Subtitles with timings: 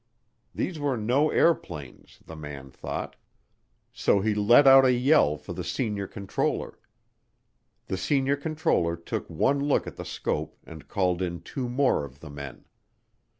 [0.55, 3.17] These were no airplanes, the man thought,
[3.93, 6.79] so he let out a yell for the senior controller.
[7.85, 12.19] The senior controller took one look at the scope and called in two more of
[12.19, 12.65] the men.